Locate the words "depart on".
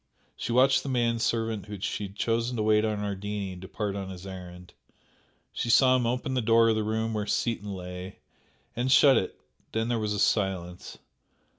3.55-4.09